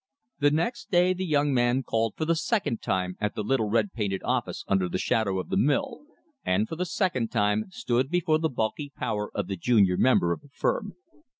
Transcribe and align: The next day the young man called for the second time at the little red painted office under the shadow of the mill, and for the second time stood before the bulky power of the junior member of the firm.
The 0.39 0.49
next 0.49 0.89
day 0.89 1.13
the 1.13 1.23
young 1.27 1.53
man 1.53 1.83
called 1.83 2.15
for 2.17 2.25
the 2.25 2.35
second 2.35 2.81
time 2.81 3.15
at 3.19 3.35
the 3.35 3.43
little 3.43 3.69
red 3.69 3.93
painted 3.93 4.23
office 4.23 4.65
under 4.67 4.89
the 4.89 4.97
shadow 4.97 5.37
of 5.39 5.49
the 5.49 5.57
mill, 5.57 6.07
and 6.43 6.67
for 6.67 6.75
the 6.75 6.87
second 6.87 7.27
time 7.31 7.65
stood 7.69 8.09
before 8.09 8.39
the 8.39 8.49
bulky 8.49 8.91
power 8.97 9.29
of 9.37 9.45
the 9.45 9.57
junior 9.57 9.97
member 9.97 10.31
of 10.33 10.41
the 10.41 10.49
firm. 10.49 10.95